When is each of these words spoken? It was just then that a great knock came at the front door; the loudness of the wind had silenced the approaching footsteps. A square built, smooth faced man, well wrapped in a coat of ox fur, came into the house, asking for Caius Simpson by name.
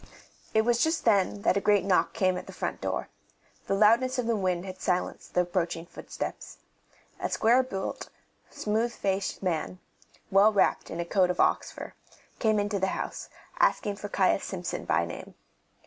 It 0.55 0.63
was 0.63 0.83
just 0.83 1.05
then 1.05 1.43
that 1.43 1.57
a 1.57 1.61
great 1.61 1.83
knock 1.85 2.13
came 2.13 2.35
at 2.35 2.47
the 2.47 2.51
front 2.53 2.81
door; 2.81 3.09
the 3.67 3.75
loudness 3.75 4.17
of 4.17 4.25
the 4.25 4.35
wind 4.35 4.65
had 4.65 4.81
silenced 4.81 5.35
the 5.35 5.41
approaching 5.41 5.85
footsteps. 5.85 6.57
A 7.19 7.29
square 7.29 7.61
built, 7.61 8.09
smooth 8.49 8.91
faced 8.91 9.43
man, 9.43 9.77
well 10.31 10.51
wrapped 10.51 10.89
in 10.89 10.99
a 10.99 11.05
coat 11.05 11.29
of 11.29 11.39
ox 11.39 11.71
fur, 11.71 11.93
came 12.39 12.57
into 12.57 12.79
the 12.79 12.87
house, 12.97 13.29
asking 13.59 13.95
for 13.97 14.09
Caius 14.09 14.43
Simpson 14.43 14.85
by 14.85 15.05
name. 15.05 15.35